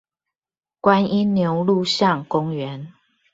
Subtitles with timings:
[0.81, 2.87] 觀音牛路巷公園